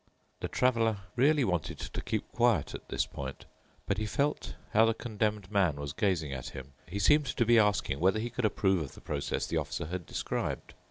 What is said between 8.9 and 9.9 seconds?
the process the Officer